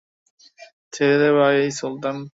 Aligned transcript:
ছেড়ে 0.93 1.15
দে 1.21 1.29
ভাই, 1.37 1.57
সুলতান! 1.79 2.15